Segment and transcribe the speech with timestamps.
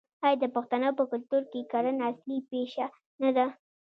[0.25, 2.85] آیا د پښتنو په کلتور کې کرنه اصلي پیشه
[3.21, 3.45] نه ده؟